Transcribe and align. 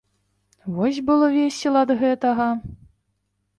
Вось 0.77 1.01
было 1.09 1.29
весела 1.37 1.85
ад 1.87 1.95
гэтага. 2.01 2.51